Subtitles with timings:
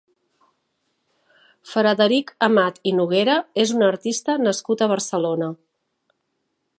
[1.73, 5.55] Frederic Amat i Noguera és un artista nascut a Barcelona.